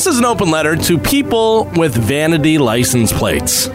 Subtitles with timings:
[0.00, 3.66] This is an open letter to people with vanity license plates.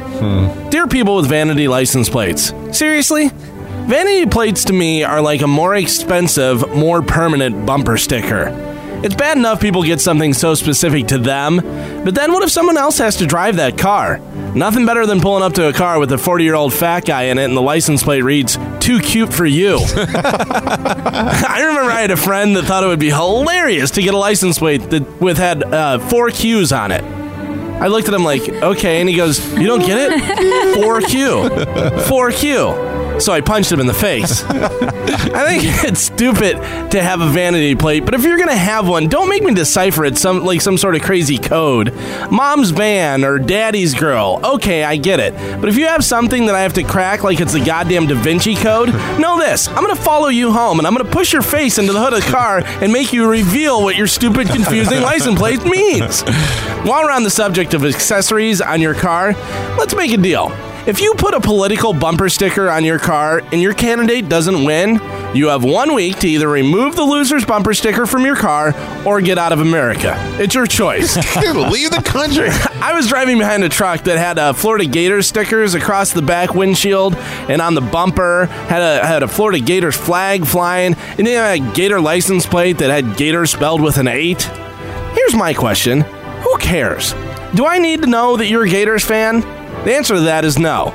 [0.72, 3.30] Dear people with vanity license plates, seriously?
[3.30, 8.75] Vanity plates to me are like a more expensive, more permanent bumper sticker.
[9.06, 11.58] It's bad enough people get something so specific to them,
[12.04, 14.18] but then what if someone else has to drive that car?
[14.56, 17.26] Nothing better than pulling up to a car with a 40 year old fat guy
[17.26, 19.78] in it and the license plate reads, Too cute for you.
[19.96, 24.18] I remember I had a friend that thought it would be hilarious to get a
[24.18, 27.04] license plate that with had uh, four Qs on it.
[27.80, 30.82] I looked at him like, okay, and he goes, "You don't get it?
[30.82, 31.50] Four Q,
[32.06, 34.44] four Q." So I punched him in the face.
[34.50, 36.56] I think it's stupid
[36.92, 40.06] to have a vanity plate, but if you're gonna have one, don't make me decipher
[40.06, 41.94] it some like some sort of crazy code.
[42.30, 44.40] Mom's van or daddy's girl.
[44.44, 45.34] Okay, I get it.
[45.60, 48.16] But if you have something that I have to crack like it's the goddamn Da
[48.16, 51.78] Vinci Code, know this: I'm gonna follow you home and I'm gonna push your face
[51.78, 55.40] into the hood of the car and make you reveal what your stupid, confusing license
[55.40, 56.22] plate means.
[56.84, 59.34] While we're on the subject of accessories on your car,
[59.78, 60.52] let's make a deal.
[60.88, 65.02] If you put a political bumper sticker on your car and your candidate doesn't win,
[65.34, 68.72] you have one week to either remove the loser's bumper sticker from your car
[69.04, 70.14] or get out of America.
[70.40, 71.16] It's your choice.
[71.36, 72.50] Leave the country.
[72.84, 76.54] I was driving behind a truck that had uh, Florida Gators stickers across the back
[76.54, 81.62] windshield and on the bumper had a had a Florida Gators flag flying, and then
[81.62, 84.44] a Gator license plate that had Gator spelled with an eight.
[85.14, 87.14] Here's my question: Who cares?
[87.56, 89.42] Do I need to know that you're a Gators fan?
[89.86, 90.94] The answer to that is no.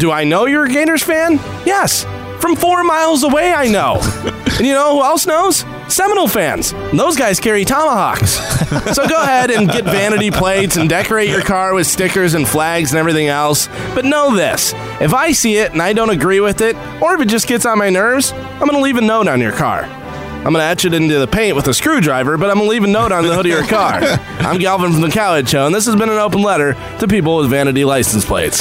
[0.00, 1.34] Do I know you're a Gators fan?
[1.64, 2.04] Yes.
[2.40, 4.00] From four miles away, I know.
[4.58, 5.64] and you know who else knows?
[5.86, 6.72] Seminole fans.
[6.92, 8.32] Those guys carry tomahawks.
[8.96, 12.90] so go ahead and get vanity plates and decorate your car with stickers and flags
[12.90, 13.68] and everything else.
[13.94, 17.20] But know this if I see it and I don't agree with it, or if
[17.20, 19.88] it just gets on my nerves, I'm going to leave a note on your car.
[20.44, 22.70] I'm going to etch it into the paint with a screwdriver, but I'm going to
[22.70, 24.00] leave a note on the hood of your car.
[24.40, 27.36] I'm Galvin from The Cowhead Show, and this has been an open letter to people
[27.36, 28.60] with vanity license plates.